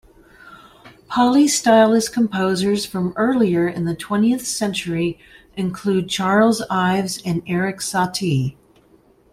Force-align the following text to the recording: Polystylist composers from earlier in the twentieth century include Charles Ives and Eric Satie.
Polystylist 1.11 2.11
composers 2.11 2.87
from 2.87 3.13
earlier 3.17 3.67
in 3.67 3.85
the 3.85 3.93
twentieth 3.95 4.47
century 4.47 5.19
include 5.55 6.09
Charles 6.09 6.63
Ives 6.71 7.21
and 7.23 7.43
Eric 7.45 7.77
Satie. 7.81 8.57